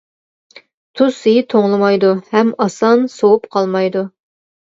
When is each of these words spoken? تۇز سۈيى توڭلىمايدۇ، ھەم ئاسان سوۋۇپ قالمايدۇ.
تۇز 1.01 1.11
سۈيى 1.17 1.43
توڭلىمايدۇ، 1.53 2.09
ھەم 2.31 2.49
ئاسان 2.65 3.05
سوۋۇپ 3.17 3.47
قالمايدۇ. 3.57 4.03